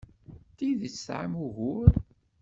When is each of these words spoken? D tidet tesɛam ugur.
D 0.49 0.53
tidet 0.57 0.93
tesɛam 0.95 1.33
ugur. 1.45 1.91